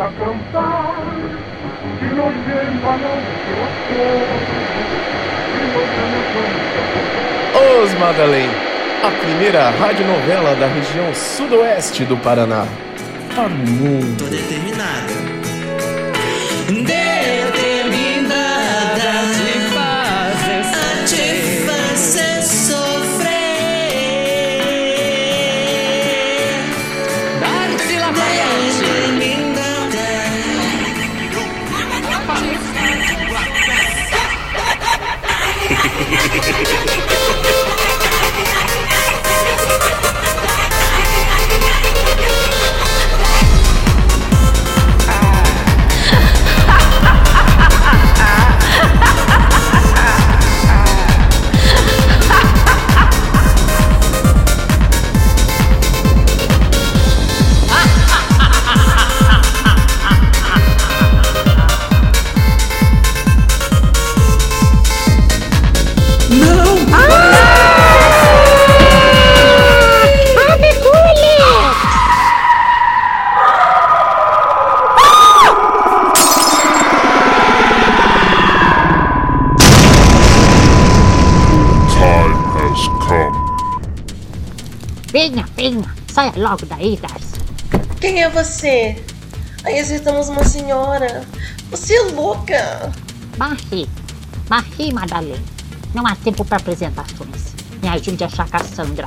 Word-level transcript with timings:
a 0.00 0.08
cantar, 0.12 0.94
que 1.98 2.06
nos 2.14 2.34
llevan 2.46 3.00
Os 7.82 7.94
Madalém, 7.98 8.48
a 9.04 9.10
primeira 9.10 9.70
radionovela 9.70 10.54
da 10.56 10.66
região 10.68 11.12
sudoeste 11.14 12.04
do 12.04 12.16
Paraná. 12.16 12.66
Para 13.34 13.46
o 13.46 13.50
mundo. 13.50 14.24
Tô 14.24 14.30
determinada. 14.30 15.39
Logo 86.40 86.66
daí, 86.66 86.96
Darcy. 86.96 87.40
Quem 88.00 88.22
é 88.22 88.28
você? 88.28 89.02
Aí 89.64 89.78
acertamos 89.78 90.28
uma 90.28 90.44
senhora. 90.44 91.22
Você 91.70 91.94
é 91.94 92.02
louca. 92.12 92.92
Marie, 93.36 93.88
Marie 94.48 94.92
Madalene. 94.92 95.44
Não 95.94 96.06
há 96.06 96.16
tempo 96.16 96.44
para 96.44 96.56
apresentações. 96.56 97.54
Me 97.82 97.88
ajude 97.88 98.24
a 98.24 98.26
achar 98.26 98.48
Cassandra. 98.48 99.06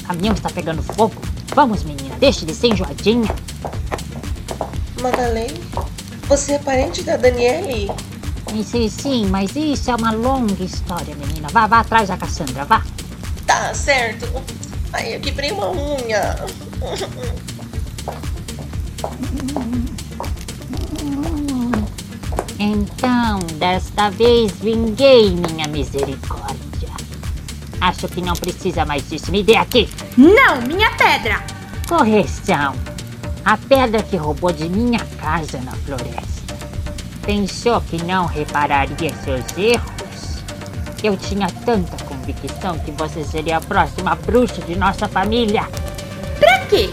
O 0.00 0.06
caminhão 0.06 0.34
está 0.34 0.48
pegando 0.48 0.82
fogo. 0.82 1.20
Vamos, 1.54 1.84
menina, 1.84 2.16
deixe 2.18 2.44
de 2.46 2.54
ser 2.54 2.68
enjoadinha. 2.68 3.34
Madalene? 5.00 5.60
Você 6.28 6.52
é 6.52 6.58
parente 6.58 7.02
da 7.02 7.16
Daniele? 7.16 7.90
Sim, 8.64 8.88
sim, 8.88 9.26
mas 9.26 9.54
isso 9.54 9.90
é 9.90 9.94
uma 9.94 10.12
longa 10.12 10.62
história, 10.62 11.14
menina. 11.14 11.48
Vá, 11.52 11.66
vá 11.66 11.80
atrás 11.80 12.08
da 12.08 12.16
Cassandra, 12.16 12.64
vá. 12.64 12.82
Tá, 13.46 13.74
certo. 13.74 14.26
Ai, 14.92 15.16
eu 15.16 15.20
quebrei 15.20 15.52
uma 15.52 15.70
unha. 15.70 16.36
Então, 22.58 23.38
desta 23.58 24.10
vez 24.10 24.52
vinguei 24.52 25.30
minha 25.30 25.66
misericórdia. 25.68 26.90
Acho 27.80 28.06
que 28.08 28.20
não 28.20 28.34
precisa 28.34 28.84
mais 28.84 29.08
disso. 29.08 29.32
Me 29.32 29.42
dê 29.42 29.56
aqui. 29.56 29.88
Não, 30.16 30.60
minha 30.66 30.90
pedra! 30.90 31.42
Correção. 31.88 32.74
A 33.44 33.56
pedra 33.56 34.02
que 34.02 34.16
roubou 34.16 34.52
de 34.52 34.68
minha 34.68 35.00
casa 35.18 35.58
na 35.62 35.72
floresta. 35.72 36.54
Pensou 37.22 37.80
que 37.80 38.02
não 38.04 38.26
repararia 38.26 39.14
seus 39.24 39.44
erros? 39.56 40.42
Eu 41.02 41.16
tinha 41.16 41.46
tanta 41.64 42.04
convicção 42.04 42.78
que 42.78 42.90
você 42.90 43.24
seria 43.24 43.56
a 43.56 43.60
próxima 43.60 44.14
bruxa 44.14 44.60
de 44.62 44.76
nossa 44.76 45.08
família. 45.08 45.66
Pra 46.40 46.58
quê? 46.66 46.90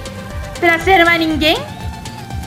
Pra 0.59 0.78
ser 0.80 1.02
uma 1.02 1.18
ninguém? 1.18 1.58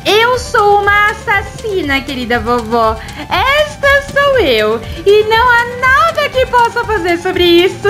Eu 0.04 0.38
sou 0.38 0.80
uma 0.80 1.10
assassina, 1.10 2.00
querida 2.00 2.38
vovó. 2.40 2.96
Esta 3.28 4.02
sou 4.12 4.38
eu. 4.38 4.80
E 5.04 5.24
não 5.24 5.50
há 5.50 5.64
nada 5.80 6.28
que 6.28 6.46
possa 6.46 6.84
fazer 6.84 7.18
sobre 7.18 7.44
isso. 7.44 7.88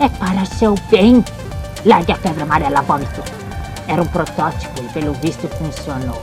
é 0.00 0.08
para 0.18 0.44
seu 0.44 0.74
bem. 0.90 1.24
Largue 1.84 2.12
a 2.12 2.16
pedra 2.16 2.44
amarela, 2.44 2.82
vômito. 2.82 3.22
Era 3.86 4.02
um 4.02 4.06
protótipo 4.06 4.82
e, 4.82 4.88
pelo 4.88 5.14
visto, 5.14 5.48
funcionou. 5.48 6.22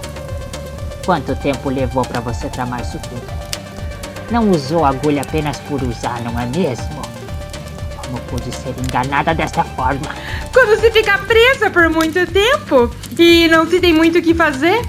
Quanto 1.05 1.35
tempo 1.35 1.69
levou 1.69 2.05
para 2.05 2.19
você 2.19 2.47
tramar 2.49 2.81
isso 2.81 2.99
tudo? 2.99 3.27
Não 4.31 4.49
usou 4.49 4.83
agulha 4.85 5.21
apenas 5.21 5.59
por 5.59 5.83
usar, 5.83 6.21
não 6.21 6.39
é 6.39 6.45
mesmo? 6.45 7.04
Como 8.15 8.27
pude 8.27 8.55
ser 8.55 8.73
enganada 8.79 9.33
desta 9.33 9.63
forma? 9.63 10.07
Quando 10.53 10.79
se 10.79 10.89
fica 10.91 11.17
presa 11.17 11.69
por 11.69 11.89
muito 11.89 12.25
tempo 12.27 12.89
e 13.19 13.47
não 13.49 13.69
se 13.69 13.81
tem 13.81 13.93
muito 13.93 14.19
o 14.19 14.21
que 14.21 14.33
fazer, 14.33 14.81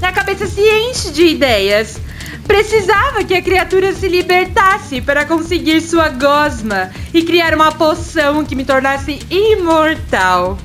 a 0.00 0.10
cabeça 0.10 0.46
se 0.46 0.60
enche 0.60 1.12
de 1.12 1.26
ideias. 1.26 2.00
Precisava 2.44 3.22
que 3.22 3.34
a 3.34 3.42
criatura 3.42 3.92
se 3.92 4.08
libertasse 4.08 5.00
para 5.00 5.24
conseguir 5.24 5.80
sua 5.80 6.08
gosma 6.08 6.90
e 7.14 7.22
criar 7.22 7.54
uma 7.54 7.70
poção 7.70 8.44
que 8.44 8.56
me 8.56 8.64
tornasse 8.64 9.20
imortal. 9.30 10.58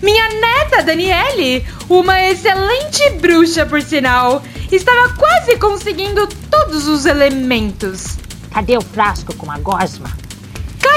Minha 0.00 0.28
neta 0.28 0.84
Daniele, 0.84 1.66
uma 1.88 2.22
excelente 2.22 3.10
bruxa 3.20 3.66
por 3.66 3.82
sinal, 3.82 4.44
estava 4.70 5.12
quase 5.14 5.56
conseguindo 5.56 6.28
todos 6.48 6.86
os 6.86 7.04
elementos. 7.04 8.16
Cadê 8.52 8.76
o 8.76 8.80
frasco 8.80 9.34
com 9.34 9.50
a 9.50 9.58
gosma? 9.58 10.21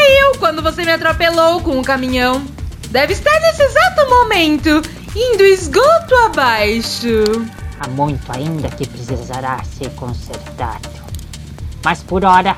Caiu 0.05 0.37
quando 0.37 0.61
você 0.61 0.83
me 0.85 0.91
atropelou 0.91 1.61
com 1.61 1.79
o 1.79 1.83
caminhão. 1.83 2.45
Deve 2.91 3.13
estar 3.13 3.39
nesse 3.39 3.63
exato 3.63 4.07
momento, 4.07 4.69
indo 5.15 5.43
esgoto 5.43 6.13
abaixo. 6.25 7.23
Há 7.79 7.87
muito 7.87 8.31
ainda 8.31 8.69
que 8.69 8.87
precisará 8.87 9.63
ser 9.63 9.89
consertado. 9.95 10.87
Mas 11.83 12.03
por 12.03 12.23
hora, 12.23 12.55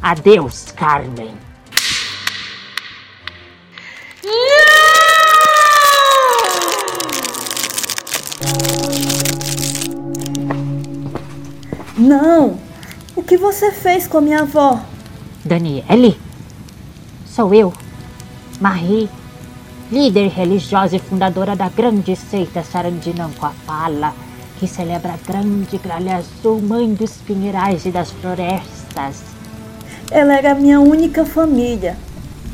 adeus, 0.00 0.66
Carmen. 0.76 1.34
Não! 11.96 12.60
O 13.16 13.24
que 13.24 13.36
você 13.36 13.72
fez 13.72 14.06
com 14.06 14.18
a 14.18 14.20
minha 14.20 14.42
avó? 14.42 14.80
Daniele? 15.44 16.27
Sou 17.38 17.54
eu, 17.54 17.72
Marie, 18.60 19.08
líder 19.92 20.26
religiosa 20.26 20.96
e 20.96 20.98
fundadora 20.98 21.54
da 21.54 21.68
grande 21.68 22.16
seita 22.16 22.64
Sarandinancoapala, 22.64 24.12
que 24.58 24.66
celebra 24.66 25.12
a 25.12 25.32
grande 25.32 25.78
gralha 25.78 26.16
azul, 26.16 26.60
mãe 26.60 26.92
dos 26.92 27.12
pinheirais 27.18 27.86
e 27.86 27.92
das 27.92 28.10
florestas. 28.10 29.22
Ela 30.10 30.36
era 30.36 30.50
a 30.50 30.54
minha 30.56 30.80
única 30.80 31.24
família. 31.24 31.96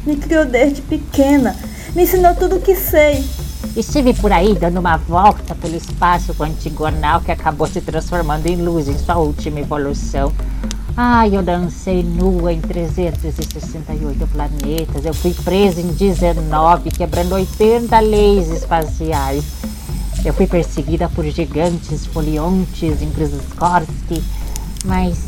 Me 0.04 0.16
criou 0.16 0.44
desde 0.44 0.82
pequena, 0.82 1.56
me 1.96 2.02
ensinou 2.02 2.34
tudo 2.34 2.56
o 2.56 2.60
que 2.60 2.76
sei. 2.76 3.24
Estive 3.74 4.12
por 4.12 4.32
aí 4.32 4.54
dando 4.54 4.80
uma 4.80 4.98
volta 4.98 5.54
pelo 5.54 5.76
espaço 5.76 6.34
com 6.34 6.42
o 6.42 6.46
antigonal 6.46 7.22
que 7.22 7.32
acabou 7.32 7.66
se 7.66 7.80
transformando 7.80 8.46
em 8.48 8.56
luz 8.56 8.86
em 8.86 8.98
sua 8.98 9.16
última 9.16 9.60
evolução. 9.60 10.30
Ai, 10.96 11.36
eu 11.36 11.42
dancei 11.42 12.04
nua 12.04 12.52
em 12.52 12.60
368 12.60 14.28
planetas. 14.28 15.04
Eu 15.04 15.12
fui 15.12 15.34
presa 15.34 15.80
em 15.80 15.88
19, 15.88 16.88
quebrando 16.92 17.34
80 17.34 17.98
leis 17.98 18.48
espaciais. 18.48 19.44
Eu 20.24 20.32
fui 20.32 20.46
perseguida 20.46 21.08
por 21.08 21.24
gigantes 21.24 22.06
foliontes 22.06 23.02
em 23.02 23.10
Krzyzkorski. 23.10 24.22
Mas 24.84 25.18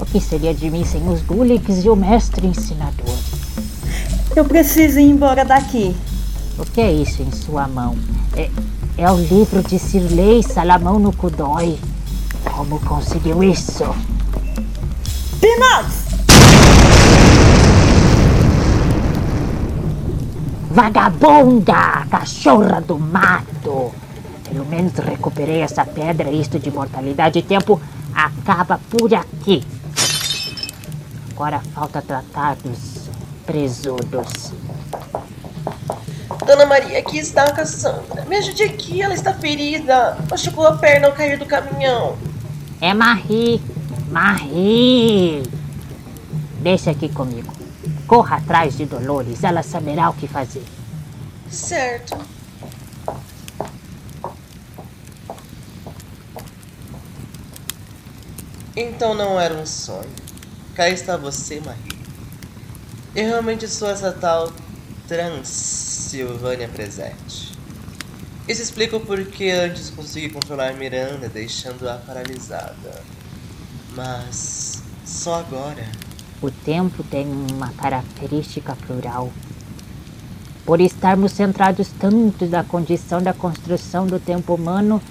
o 0.00 0.06
que 0.06 0.22
seria 0.22 0.54
de 0.54 0.70
mim 0.70 0.86
sem 0.86 1.06
os 1.06 1.20
Gulliks 1.20 1.84
e 1.84 1.90
o 1.90 1.96
mestre 1.96 2.46
ensinador? 2.46 3.18
Eu 4.34 4.46
preciso 4.46 5.00
ir 5.00 5.10
embora 5.10 5.44
daqui. 5.44 5.94
O 6.58 6.64
que 6.64 6.80
é 6.80 6.90
isso 6.90 7.22
em 7.22 7.30
sua 7.30 7.68
mão? 7.68 7.94
É, 8.34 8.48
é 8.96 9.12
o 9.12 9.18
livro 9.18 9.62
de 9.62 9.78
Sirlei 9.78 10.42
Salamão 10.42 10.98
no 10.98 11.12
Kudói. 11.12 11.78
Como 12.56 12.80
conseguiu 12.80 13.44
isso? 13.44 13.84
Peanuts! 15.40 16.08
Vagabunda! 20.70 22.06
Cachorra 22.10 22.80
do 22.80 22.98
mato! 22.98 23.92
Pelo 24.48 24.64
menos 24.64 24.92
recuperei 24.94 25.60
essa 25.60 25.84
pedra. 25.84 26.30
Isto 26.30 26.58
de 26.58 26.70
mortalidade 26.70 27.38
e 27.38 27.42
tempo 27.42 27.80
acaba 28.14 28.80
por 28.90 29.14
aqui. 29.14 29.62
Agora 31.32 31.60
falta 31.74 32.02
tratar 32.02 32.56
dos 32.56 33.08
presudos. 33.46 34.52
Dona 36.46 36.66
Maria, 36.66 36.98
aqui 36.98 37.18
está 37.18 37.44
a 37.44 37.52
Cassandra. 37.52 38.24
Me 38.26 38.36
ajude 38.36 38.62
aqui, 38.62 39.02
ela 39.02 39.14
está 39.14 39.34
ferida. 39.34 40.16
Machucou 40.30 40.66
a 40.66 40.76
perna 40.76 41.08
ao 41.08 41.12
cair 41.12 41.38
do 41.38 41.44
caminhão. 41.44 42.16
É 42.80 42.94
Marie. 42.94 43.60
Marie! 44.10 45.42
Deixa 46.60 46.90
aqui 46.90 47.08
comigo. 47.08 47.52
Corra 48.06 48.36
atrás 48.36 48.76
de 48.76 48.86
Dolores, 48.86 49.44
ela 49.44 49.62
saberá 49.62 50.10
o 50.10 50.14
que 50.14 50.26
fazer. 50.26 50.64
Certo. 51.50 52.16
Então 58.76 59.14
não 59.14 59.40
era 59.40 59.54
um 59.54 59.66
sonho. 59.66 60.10
Cá 60.74 60.88
está 60.88 61.16
você, 61.16 61.60
Marie. 61.60 61.98
Eu 63.14 63.26
realmente 63.26 63.66
sou 63.66 63.90
essa 63.90 64.12
tal 64.12 64.52
Transilvânia 65.08 66.68
presente. 66.68 67.58
Isso 68.46 68.60
explica 68.62 68.96
o 68.96 69.00
porquê 69.00 69.50
antes 69.50 69.88
consegui 69.88 70.28
controlar 70.28 70.74
Miranda, 70.74 71.28
deixando-a 71.28 71.94
paralisada. 71.94 73.02
Mas 73.98 74.80
só 75.04 75.40
agora. 75.40 75.84
O 76.40 76.52
tempo 76.52 77.02
tem 77.02 77.26
uma 77.26 77.70
característica 77.70 78.76
plural. 78.76 79.32
Por 80.64 80.80
estarmos 80.80 81.32
centrados 81.32 81.88
tanto 81.98 82.46
na 82.46 82.62
condição 82.62 83.20
da 83.20 83.32
construção 83.32 84.06
do 84.06 84.20
tempo 84.20 84.54
humano, 84.54 85.02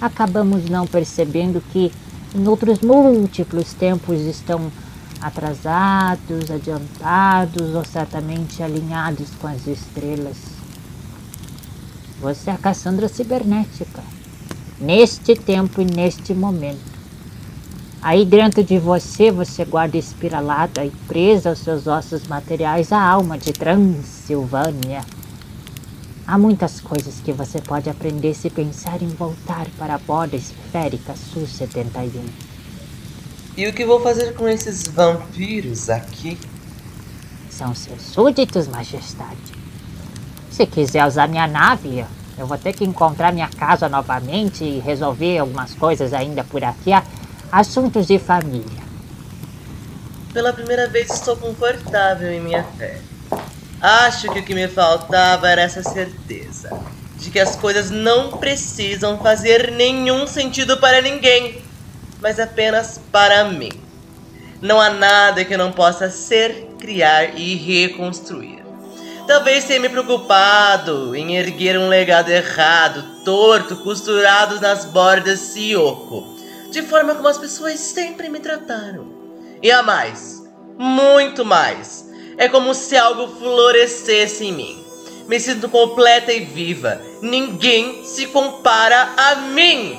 acabamos 0.00 0.70
não 0.70 0.86
percebendo 0.86 1.60
que 1.72 1.90
em 2.32 2.46
outros 2.46 2.78
múltiplos 2.78 3.72
tempos 3.74 4.20
estão 4.20 4.70
atrasados, 5.20 6.48
adiantados 6.48 7.74
ou 7.74 7.84
certamente 7.84 8.62
alinhados 8.62 9.30
com 9.40 9.48
as 9.48 9.66
estrelas. 9.66 10.36
Você 12.20 12.50
é 12.50 12.52
a 12.52 12.58
Cassandra 12.58 13.08
cibernética, 13.08 14.00
neste 14.78 15.34
tempo 15.34 15.82
e 15.82 15.84
neste 15.84 16.32
momento. 16.32 16.97
Aí 18.00 18.24
dentro 18.24 18.62
de 18.62 18.78
você, 18.78 19.30
você 19.30 19.64
guarda 19.64 19.96
espiralada 19.96 20.84
e 20.84 20.90
presa 21.08 21.50
aos 21.50 21.58
seus 21.58 21.86
ossos 21.86 22.26
materiais 22.28 22.92
a 22.92 23.02
alma 23.02 23.36
de 23.36 23.52
Transilvânia. 23.52 25.04
Há 26.24 26.38
muitas 26.38 26.80
coisas 26.80 27.20
que 27.20 27.32
você 27.32 27.60
pode 27.60 27.90
aprender 27.90 28.34
se 28.34 28.50
pensar 28.50 29.02
em 29.02 29.08
voltar 29.08 29.66
para 29.76 29.94
a 29.94 29.98
borda 29.98 30.36
esférica 30.36 31.14
Sul-71. 31.16 32.22
E 33.56 33.66
o 33.66 33.72
que 33.72 33.84
vou 33.84 34.00
fazer 34.00 34.34
com 34.34 34.46
esses 34.46 34.86
vampiros 34.86 35.90
aqui? 35.90 36.38
São 37.50 37.74
seus 37.74 38.02
súditos, 38.02 38.68
majestade. 38.68 39.58
Se 40.50 40.64
quiser 40.66 41.04
usar 41.04 41.26
minha 41.26 41.48
nave, 41.48 42.04
eu 42.38 42.46
vou 42.46 42.56
ter 42.56 42.72
que 42.72 42.84
encontrar 42.84 43.32
minha 43.32 43.48
casa 43.48 43.88
novamente 43.88 44.62
e 44.62 44.78
resolver 44.78 45.38
algumas 45.38 45.74
coisas 45.74 46.12
ainda 46.12 46.44
por 46.44 46.62
aqui. 46.62 46.92
Assuntos 47.50 48.06
de 48.06 48.18
família. 48.18 48.82
Pela 50.34 50.52
primeira 50.52 50.86
vez 50.86 51.10
estou 51.10 51.34
confortável 51.34 52.30
em 52.30 52.42
minha 52.42 52.62
fé. 52.62 53.00
Acho 53.80 54.30
que 54.30 54.40
o 54.40 54.44
que 54.44 54.54
me 54.54 54.68
faltava 54.68 55.48
era 55.48 55.62
essa 55.62 55.82
certeza 55.82 56.78
de 57.16 57.30
que 57.30 57.40
as 57.40 57.56
coisas 57.56 57.90
não 57.90 58.32
precisam 58.36 59.18
fazer 59.18 59.70
nenhum 59.70 60.26
sentido 60.26 60.76
para 60.76 61.00
ninguém, 61.00 61.62
mas 62.20 62.38
apenas 62.38 63.00
para 63.10 63.44
mim. 63.44 63.72
Não 64.60 64.78
há 64.78 64.90
nada 64.90 65.42
que 65.42 65.54
eu 65.54 65.58
não 65.58 65.72
possa 65.72 66.10
ser, 66.10 66.74
criar 66.78 67.38
e 67.38 67.54
reconstruir. 67.54 68.62
Talvez 69.26 69.64
tenha 69.64 69.80
me 69.80 69.88
preocupado 69.88 71.16
em 71.16 71.36
erguer 71.36 71.78
um 71.78 71.88
legado 71.88 72.28
errado, 72.28 73.24
torto, 73.24 73.76
costurado 73.76 74.60
nas 74.60 74.84
bordas 74.84 75.40
Sioko 75.40 76.37
de 76.70 76.82
forma 76.82 77.14
como 77.14 77.28
as 77.28 77.38
pessoas 77.38 77.78
sempre 77.80 78.28
me 78.28 78.40
trataram. 78.40 79.06
E 79.62 79.70
a 79.70 79.82
mais, 79.82 80.42
muito 80.76 81.44
mais. 81.44 82.08
É 82.36 82.48
como 82.48 82.74
se 82.74 82.96
algo 82.96 83.26
florescesse 83.38 84.44
em 84.46 84.52
mim. 84.52 84.84
Me 85.26 85.38
sinto 85.40 85.68
completa 85.68 86.32
e 86.32 86.40
viva. 86.40 87.02
Ninguém 87.20 88.04
se 88.04 88.26
compara 88.28 89.12
a 89.16 89.34
mim. 89.36 89.98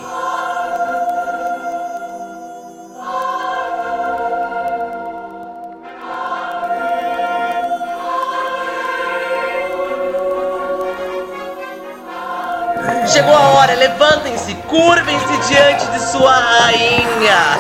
Chegou 13.11 13.35
a 13.35 13.39
hora, 13.39 13.73
levantem-se, 13.73 14.53
curvem-se 14.67 15.37
diante 15.47 15.85
de 15.87 15.99
sua 16.11 16.31
rainha. 16.31 17.59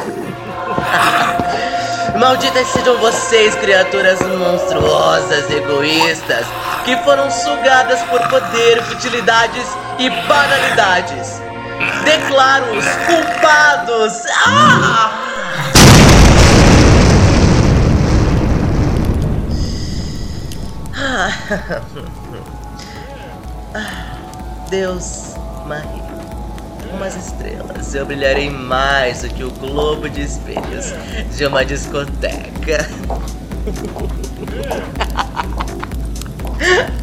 Malditas 2.19 2.67
sejam 2.67 2.95
vocês, 2.97 3.55
criaturas 3.55 4.21
monstruosas, 4.21 5.49
egoístas, 5.49 6.45
que 6.85 6.95
foram 6.97 7.31
sugadas 7.31 7.99
por 8.03 8.21
poder, 8.27 8.83
futilidades 8.83 9.65
e 9.97 10.09
banalidades. 10.27 11.41
Declaro-os 12.03 12.85
culpados. 13.07 14.13
Ah! 14.45 15.25
Ah. 23.71 24.19
Deus, 24.69 25.33
Maria, 25.69 26.03
como 26.89 27.03
as 27.03 27.15
estrelas, 27.15 27.93
eu 27.93 28.03
brilharei 28.03 28.49
mais 28.49 29.21
do 29.21 29.29
que 29.29 29.43
o 29.43 29.51
globo 29.51 30.09
de 30.09 30.21
espelhos 30.23 30.91
de 31.37 31.45
uma 31.45 31.63
discoteca. 31.63 32.89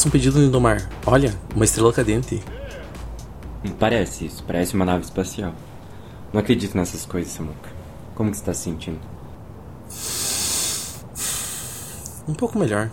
Faça 0.00 0.08
um 0.08 0.12
pedido, 0.12 0.40
Lindomar. 0.40 0.88
Olha, 1.04 1.38
uma 1.54 1.62
estrela 1.62 1.92
cadente. 1.92 2.42
Parece 3.78 4.24
isso, 4.24 4.42
parece 4.44 4.74
uma 4.74 4.86
nave 4.86 5.04
espacial. 5.04 5.52
Não 6.32 6.40
acredito 6.40 6.74
nessas 6.74 7.04
coisas, 7.04 7.30
Samuca. 7.30 7.68
Como 8.14 8.30
que 8.30 8.38
você 8.38 8.42
está 8.42 8.54
se 8.54 8.62
sentindo? 8.62 8.98
Um 12.26 12.32
pouco 12.32 12.58
melhor. 12.58 12.90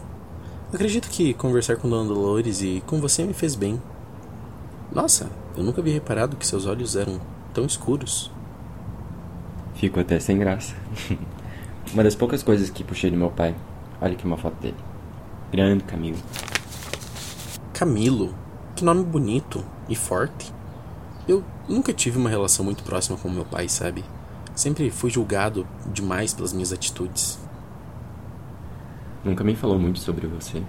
Acredito 0.73 1.07
que 1.07 1.33
conversar 1.33 1.77
com 1.77 1.89
Dona 1.89 2.13
Dolores 2.13 2.61
e 2.61 2.83
com 2.85 2.99
você 2.99 3.23
me 3.23 3.33
fez 3.33 3.55
bem. 3.55 3.81
Nossa, 4.93 5.29
eu 5.55 5.63
nunca 5.63 5.79
havia 5.79 5.93
reparado 5.93 6.35
que 6.35 6.45
seus 6.45 6.65
olhos 6.65 6.97
eram 6.97 7.21
tão 7.53 7.65
escuros. 7.65 8.29
Fico 9.75 9.97
até 9.97 10.19
sem 10.19 10.37
graça. 10.37 10.75
uma 11.93 12.03
das 12.03 12.15
poucas 12.15 12.43
coisas 12.43 12.69
que 12.69 12.83
puxei 12.83 13.09
do 13.09 13.15
meu 13.15 13.29
pai. 13.29 13.55
Olha 14.01 14.11
aqui 14.11 14.25
uma 14.25 14.35
foto 14.35 14.59
dele. 14.59 14.75
Grande 15.53 15.85
Camilo. 15.85 16.17
Camilo. 17.77 18.33
Que 18.75 18.83
nome 18.83 19.03
bonito 19.03 19.63
e 19.87 19.95
forte. 19.95 20.51
Eu 21.27 21.43
nunca 21.69 21.93
tive 21.93 22.17
uma 22.17 22.27
relação 22.27 22.65
muito 22.65 22.83
próxima 22.83 23.15
com 23.19 23.29
meu 23.29 23.45
pai, 23.45 23.69
sabe? 23.69 24.03
Sempre 24.55 24.89
fui 24.89 25.11
julgado 25.11 25.67
demais 25.93 26.33
pelas 26.33 26.53
minhas 26.53 26.73
atitudes. 26.73 27.37
Nunca 29.23 29.43
me 29.43 29.55
falou 29.55 29.77
muito 29.77 29.99
sobre 29.99 30.25
você. 30.25 30.63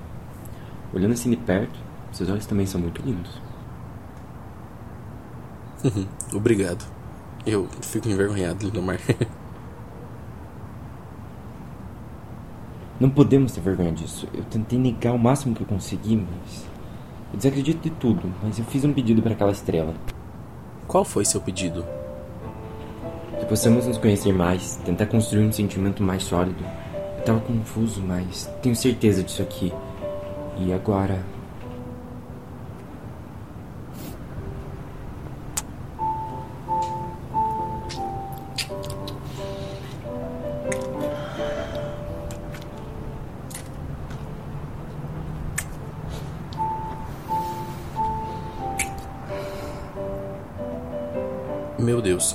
Olhando 0.93 1.13
assim 1.13 1.31
de 1.31 1.39
perto, 1.39 1.81
seus 2.13 2.29
olhos 2.29 2.45
também 2.45 2.67
são 2.67 2.79
muito 2.79 3.01
lindos. 3.01 3.41
Uhum, 5.83 6.07
obrigado. 6.35 6.85
Eu 7.47 7.71
fico 7.81 8.07
envergonhado, 8.07 8.67
Lindomar. 8.67 9.01
Não 13.01 13.09
podemos 13.09 13.53
ter 13.53 13.63
vergonha 13.63 13.93
disso. 13.93 14.29
Eu 14.35 14.45
tentei 14.45 14.79
negar 14.79 15.15
o 15.15 15.19
máximo 15.19 15.55
que 15.55 15.63
eu 15.63 15.67
consegui, 15.67 16.15
mas 16.17 16.69
eu 17.33 17.37
desacredito 17.37 17.81
de 17.81 17.91
tudo, 17.91 18.33
mas 18.43 18.59
eu 18.59 18.65
fiz 18.65 18.85
um 18.85 18.93
pedido 18.93 19.23
para 19.23 19.33
aquela 19.33 19.53
estrela. 19.53 19.95
Qual 20.87 21.05
foi 21.05 21.25
seu 21.25 21.41
pedido? 21.41 21.85
Que 23.39 23.47
possamos 23.47 23.87
nos 23.87 23.99
conhecer 23.99 24.33
mais, 24.33 24.77
tentar 24.85 25.07
construir 25.07 25.45
um 25.45 25.53
sentimento 25.53 26.03
mais 26.03 26.23
sólido. 26.23 26.65
Eu 27.19 27.25
tava 27.25 27.41
confuso, 27.41 28.01
mas 28.01 28.51
tenho 28.63 28.75
certeza 28.75 29.23
disso 29.23 29.43
aqui. 29.43 29.73
E 30.59 30.73
agora. 30.73 31.23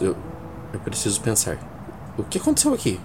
Eu, 0.01 0.15
eu 0.73 0.79
preciso 0.79 1.21
pensar. 1.21 1.57
O 2.17 2.23
que 2.23 2.37
aconteceu 2.37 2.73
aqui? 2.73 2.99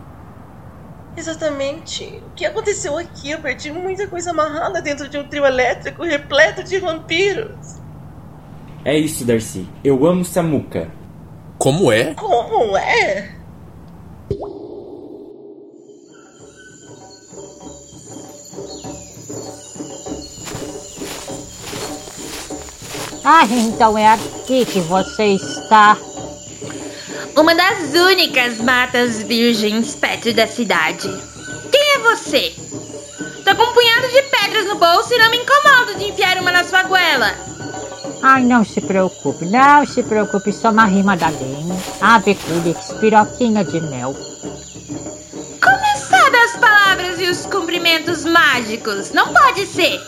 Exatamente. 1.16 2.22
O 2.26 2.30
que 2.34 2.46
aconteceu 2.46 2.96
aqui? 2.96 3.30
Eu 3.30 3.40
perdi 3.40 3.72
muita 3.72 4.06
coisa 4.06 4.30
amarrada 4.30 4.80
dentro 4.80 5.08
de 5.08 5.18
um 5.18 5.26
trio 5.26 5.44
elétrico 5.44 6.04
repleto 6.04 6.62
de 6.62 6.78
vampiros. 6.78 7.78
É 8.84 8.96
isso, 8.96 9.24
Darcy. 9.24 9.68
Eu 9.82 10.06
amo 10.06 10.24
Samuka. 10.24 10.88
Como 11.58 11.90
é? 11.90 12.14
Como 12.14 12.76
é? 12.76 13.34
Ah, 23.24 23.44
então 23.50 23.98
é 23.98 24.06
aqui 24.06 24.64
que 24.64 24.80
você 24.80 25.34
está. 25.34 25.98
Uma 27.38 27.54
das 27.54 27.94
únicas 27.94 28.58
matas 28.58 29.22
virgens 29.22 29.94
perto 29.94 30.34
da 30.34 30.44
cidade. 30.48 31.08
Quem 31.70 31.94
é 31.94 31.98
você? 32.00 32.52
Tô 33.44 33.54
com 33.54 33.62
um 33.62 33.74
punhado 33.74 34.08
de 34.08 34.22
pedras 34.22 34.66
no 34.66 34.74
bolso 34.74 35.14
e 35.14 35.18
não 35.18 35.30
me 35.30 35.36
incomodo 35.36 35.94
de 36.00 36.06
enfiar 36.06 36.36
uma 36.38 36.50
na 36.50 36.64
sua 36.64 36.82
goela. 36.82 37.32
Ai, 38.20 38.42
não 38.42 38.64
se 38.64 38.80
preocupe, 38.80 39.44
não 39.44 39.86
se 39.86 40.02
preocupe, 40.02 40.52
só 40.52 40.72
uma 40.72 40.84
rima 40.86 41.16
da 41.16 41.28
Lene. 41.28 41.80
Ave 42.00 42.34
Culix, 42.34 42.92
piroquinha 42.98 43.64
de 43.64 43.80
mel. 43.82 44.16
Como 45.62 45.96
sabe 45.96 46.36
as 46.38 46.56
palavras 46.56 47.20
e 47.20 47.28
os 47.28 47.46
cumprimentos 47.46 48.24
mágicos? 48.24 49.12
Não 49.12 49.32
pode 49.32 49.64
ser. 49.64 50.00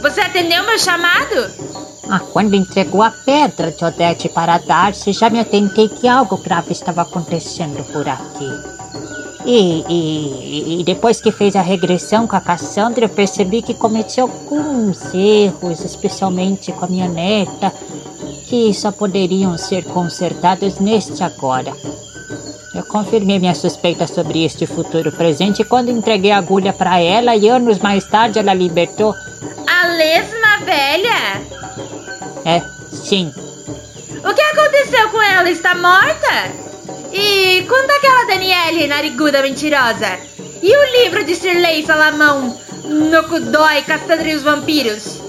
Você 0.00 0.22
atendeu 0.22 0.64
meu 0.64 0.78
chamado? 0.78 1.79
Ah, 2.12 2.18
quando 2.18 2.54
entregou 2.54 3.04
a 3.04 3.12
pedra 3.12 3.70
de 3.70 3.84
Odete 3.84 4.28
para 4.28 4.58
Darcy, 4.58 5.12
já 5.12 5.30
me 5.30 5.38
atentei 5.38 5.88
que 5.88 6.08
algo 6.08 6.38
grave 6.38 6.72
estava 6.72 7.02
acontecendo 7.02 7.84
por 7.92 8.08
aqui. 8.08 8.50
E, 9.46 9.84
e, 9.88 10.80
e 10.80 10.84
depois 10.84 11.20
que 11.20 11.30
fez 11.30 11.54
a 11.54 11.62
regressão 11.62 12.26
com 12.26 12.34
a 12.34 12.40
Cassandra, 12.40 13.04
eu 13.04 13.08
percebi 13.08 13.62
que 13.62 13.74
cometi 13.74 14.20
alguns 14.20 15.14
erros, 15.14 15.84
especialmente 15.84 16.72
com 16.72 16.84
a 16.84 16.88
minha 16.88 17.08
neta, 17.08 17.72
que 18.48 18.74
só 18.74 18.90
poderiam 18.90 19.56
ser 19.56 19.84
consertados 19.84 20.80
neste 20.80 21.22
agora. 21.22 21.72
Eu 22.74 22.84
confirmei 22.86 23.38
minha 23.38 23.54
suspeita 23.54 24.08
sobre 24.08 24.44
este 24.44 24.66
futuro 24.66 25.12
presente 25.12 25.62
quando 25.62 25.92
entreguei 25.92 26.32
a 26.32 26.38
agulha 26.38 26.72
para 26.72 26.98
ela 26.98 27.36
e 27.36 27.48
anos 27.48 27.78
mais 27.78 28.04
tarde 28.04 28.40
ela 28.40 28.52
libertou. 28.52 29.14
A 29.68 29.86
lesma 29.86 30.64
velha? 30.64 31.60
É, 32.44 32.60
sim. 32.92 33.32
O 34.24 34.34
que 34.34 34.42
aconteceu 34.42 35.10
com 35.10 35.22
ela? 35.22 35.50
Está 35.50 35.74
morta? 35.74 36.52
E 37.12 37.64
quanto 37.68 37.90
àquela 37.90 38.26
Daniele, 38.26 38.86
nariguda 38.86 39.42
mentirosa? 39.42 40.18
E 40.62 40.76
o 40.76 41.02
livro 41.02 41.24
de 41.24 41.34
Sirley 41.34 41.84
Salamão, 41.84 42.56
Nokudói, 42.84 43.82
Cassandra 43.82 44.28
e 44.28 44.34
os 44.34 44.42
Vampiros? 44.42 45.20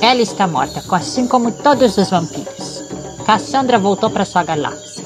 Ela 0.00 0.20
está 0.20 0.46
morta, 0.46 0.82
assim 0.92 1.26
como 1.26 1.50
todos 1.50 1.96
os 1.96 2.10
vampiros. 2.10 2.84
Cassandra 3.24 3.78
voltou 3.78 4.10
para 4.10 4.24
sua 4.24 4.42
galáxia. 4.44 5.04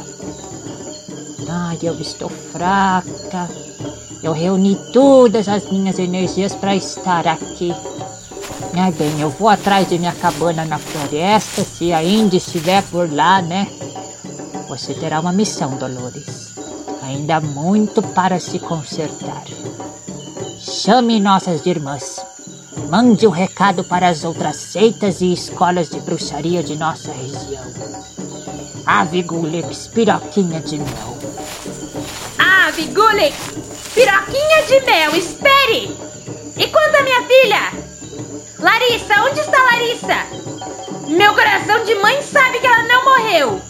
Ai, 1.48 1.78
eu 1.82 1.98
estou 2.00 2.28
fraca. 2.28 3.48
Eu 4.22 4.32
reuni 4.32 4.76
todas 4.92 5.48
as 5.48 5.70
minhas 5.70 5.98
energias 5.98 6.54
para 6.54 6.74
estar 6.74 7.26
aqui. 7.26 7.74
Ai, 8.72 8.92
bem, 8.92 9.20
eu 9.20 9.30
vou 9.30 9.48
atrás 9.48 9.88
de 9.88 9.98
minha 9.98 10.12
cabana 10.12 10.64
na 10.64 10.78
floresta, 10.78 11.64
se 11.64 11.92
ainda 11.92 12.36
estiver 12.36 12.82
por 12.84 13.12
lá, 13.12 13.42
né? 13.42 13.66
Você 14.68 14.94
terá 14.94 15.18
uma 15.18 15.32
missão, 15.32 15.76
Dolores. 15.76 16.54
Ainda 17.02 17.36
há 17.36 17.40
muito 17.40 18.00
para 18.00 18.38
se 18.38 18.60
consertar. 18.60 19.42
Chame 20.58 21.18
nossas 21.18 21.66
irmãs. 21.66 22.24
Mande 22.88 23.26
um 23.26 23.30
recado 23.30 23.82
para 23.82 24.08
as 24.08 24.22
outras 24.22 24.56
seitas 24.56 25.20
e 25.20 25.32
escolas 25.32 25.90
de 25.90 25.98
bruxaria 26.00 26.62
de 26.62 26.76
nossa 26.76 27.10
região. 27.10 27.64
Ave 28.86 29.22
Gulix, 29.22 29.88
piroquinha 29.88 30.60
de 30.60 30.78
mel. 30.78 31.18
Ave 32.38 32.86
Gulix, 32.86 33.36
piroquinha 33.94 34.62
de 34.68 34.86
mel, 34.86 35.16
espere! 35.16 35.96
E 36.56 36.68
quanto 36.68 36.94
à 36.94 37.02
minha 37.02 37.22
filha? 37.26 37.89
Larissa, 38.60 39.22
onde 39.22 39.40
está 39.40 39.62
Larissa? 39.62 40.26
Meu 41.08 41.34
coração 41.34 41.84
de 41.84 41.94
mãe 41.96 42.20
sabe 42.22 42.58
que 42.60 42.66
ela 42.66 42.82
não 42.82 43.04
morreu. 43.04 43.60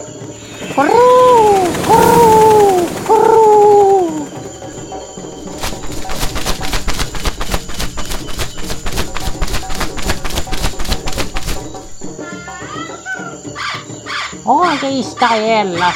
Onde 14.44 15.00
está 15.00 15.36
ela? 15.36 15.94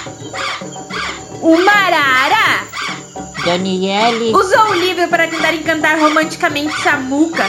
Uma 1.42 1.72
arara 1.72 2.64
Daniele. 3.44 4.34
usou 4.34 4.70
o 4.70 4.74
livro 4.74 5.06
para 5.08 5.28
tentar 5.28 5.52
encantar 5.52 5.98
romanticamente 5.98 6.80
Samuca. 6.80 7.44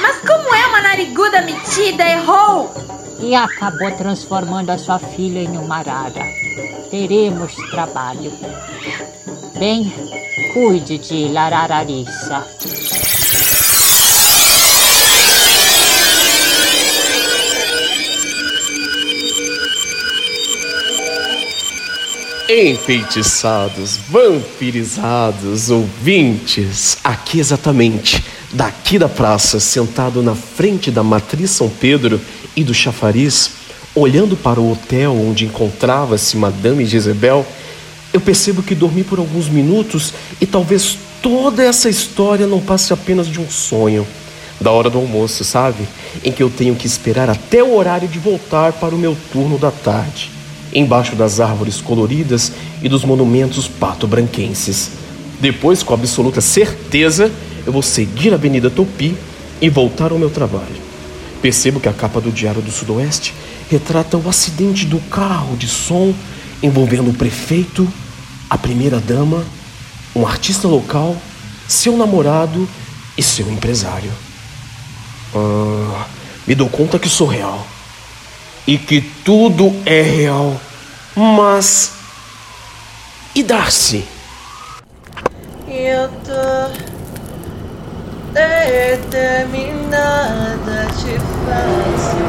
Mas 0.00 0.18
como 0.18 0.54
é 0.54 0.61
uma 0.72 0.80
nariguda 0.80 1.42
metida, 1.42 2.02
errou. 2.02 2.72
E 3.20 3.34
acabou 3.34 3.90
transformando 3.92 4.70
a 4.70 4.78
sua 4.78 4.98
filha 4.98 5.40
em 5.40 5.58
uma 5.58 5.76
arara. 5.76 6.24
Teremos 6.90 7.54
trabalho. 7.70 8.32
Bem, 9.58 9.92
cuide 10.54 10.96
de 10.96 11.28
Lararariça. 11.28 13.01
Enfeitiçados, 22.54 23.96
vampirizados, 24.10 25.70
ouvintes, 25.70 26.98
aqui 27.02 27.40
exatamente, 27.40 28.22
daqui 28.52 28.98
da 28.98 29.08
praça, 29.08 29.58
sentado 29.58 30.22
na 30.22 30.34
frente 30.34 30.90
da 30.90 31.02
Matriz 31.02 31.50
São 31.50 31.70
Pedro 31.70 32.20
e 32.54 32.62
do 32.62 32.74
chafariz, 32.74 33.52
olhando 33.94 34.36
para 34.36 34.60
o 34.60 34.70
hotel 34.70 35.16
onde 35.16 35.46
encontrava-se 35.46 36.36
Madame 36.36 36.84
Jezebel, 36.84 37.46
eu 38.12 38.20
percebo 38.20 38.62
que 38.62 38.74
dormi 38.74 39.02
por 39.02 39.18
alguns 39.18 39.48
minutos 39.48 40.12
e 40.38 40.44
talvez 40.44 40.98
toda 41.22 41.64
essa 41.64 41.88
história 41.88 42.46
não 42.46 42.60
passe 42.60 42.92
apenas 42.92 43.28
de 43.28 43.40
um 43.40 43.48
sonho. 43.48 44.06
Da 44.60 44.70
hora 44.70 44.90
do 44.90 44.98
almoço, 44.98 45.42
sabe? 45.42 45.88
Em 46.22 46.30
que 46.30 46.42
eu 46.42 46.50
tenho 46.50 46.76
que 46.76 46.86
esperar 46.86 47.30
até 47.30 47.62
o 47.62 47.74
horário 47.74 48.06
de 48.06 48.18
voltar 48.18 48.74
para 48.74 48.94
o 48.94 48.98
meu 48.98 49.16
turno 49.32 49.56
da 49.56 49.70
tarde 49.70 50.41
embaixo 50.72 51.14
das 51.14 51.40
árvores 51.40 51.80
coloridas 51.80 52.52
e 52.82 52.88
dos 52.88 53.04
monumentos 53.04 53.68
pato-branquenses. 53.68 54.90
Depois, 55.40 55.82
com 55.82 55.94
absoluta 55.94 56.40
certeza, 56.40 57.30
eu 57.66 57.72
vou 57.72 57.82
seguir 57.82 58.32
a 58.32 58.36
Avenida 58.36 58.70
Tupi 58.70 59.16
e 59.60 59.68
voltar 59.68 60.12
ao 60.12 60.18
meu 60.18 60.30
trabalho. 60.30 60.92
Percebo 61.40 61.80
que 61.80 61.88
a 61.88 61.92
capa 61.92 62.20
do 62.20 62.30
Diário 62.30 62.62
do 62.62 62.70
Sudoeste 62.70 63.34
retrata 63.70 64.16
o 64.16 64.28
acidente 64.28 64.86
do 64.86 64.98
carro 65.10 65.56
de 65.56 65.66
som 65.66 66.14
envolvendo 66.62 67.10
o 67.10 67.14
prefeito, 67.14 67.88
a 68.48 68.56
primeira-dama, 68.56 69.44
um 70.14 70.26
artista 70.26 70.68
local, 70.68 71.16
seu 71.66 71.96
namorado 71.96 72.68
e 73.18 73.22
seu 73.22 73.50
empresário. 73.50 74.12
Ah, 75.34 76.06
me 76.46 76.54
dou 76.54 76.68
conta 76.68 76.98
que 76.98 77.08
sou 77.08 77.26
real 77.26 77.66
e 78.66 78.78
que 78.78 79.00
tudo 79.00 79.74
é 79.84 80.02
real. 80.02 80.60
Mas. 81.16 81.92
E 83.34 83.42
Darcy? 83.42 84.06
Eu 85.68 86.08
tô. 86.24 86.92
determinada 89.02 90.86
te 90.96 91.14
faço 91.44 92.24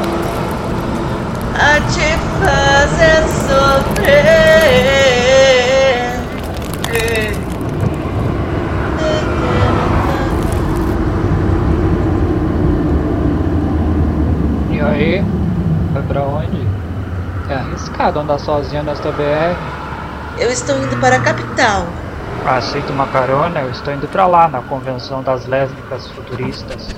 a 1.54 1.80
te 1.92 2.10
fazer 2.40 3.22
sofrer. 3.48 4.44
E 14.70 14.80
aí? 14.80 15.33
Vai 15.94 16.02
pra 16.02 16.22
onde? 16.22 16.66
É 17.48 17.54
arriscado 17.54 18.18
andar 18.18 18.38
sozinho 18.38 18.82
nesta 18.82 19.12
BR. 19.12 19.56
Eu 20.40 20.50
estou 20.50 20.76
indo 20.76 21.00
para 21.00 21.16
a 21.16 21.20
capital. 21.20 21.86
Aceita 22.44 22.92
uma 22.92 23.06
carona? 23.06 23.60
Eu 23.60 23.70
estou 23.70 23.94
indo 23.94 24.08
pra 24.08 24.26
lá, 24.26 24.48
na 24.48 24.60
convenção 24.60 25.22
das 25.22 25.46
lésbicas 25.46 26.08
futuristas. 26.08 26.88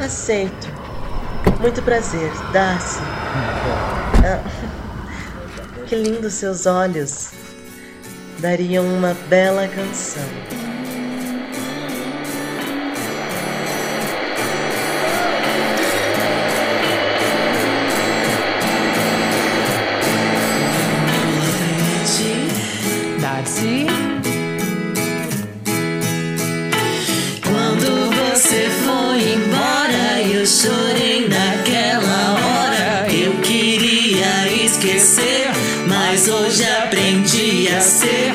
Aceito. 0.00 0.68
Muito 1.60 1.82
prazer, 1.82 2.30
Darcy. 2.52 3.02
Ah, 4.24 4.38
que 5.86 5.96
lindos 5.96 6.34
seus 6.34 6.64
olhos. 6.64 7.32
Dariam 8.38 8.84
uma 8.84 9.16
bela 9.28 9.66
canção. 9.66 10.22
Esquecer, 34.84 35.50
mas 35.86 36.28
hoje 36.28 36.62
aprendi 36.64 37.68
a 37.68 37.80
ser 37.80 38.34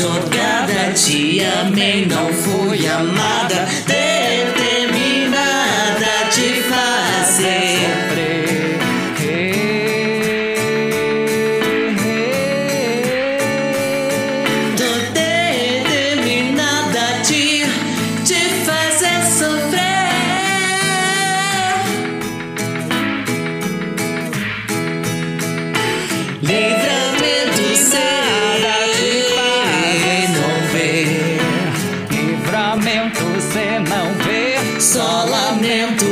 jogada, 0.00 0.94
te 0.94 1.44
amei, 1.44 2.06
não 2.06 2.32
fui 2.32 2.88
amada. 2.88 3.68
Só 35.00 35.24
lamento 35.24 36.09